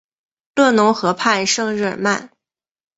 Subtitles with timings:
[0.55, 2.31] 勒农河畔圣日耳曼。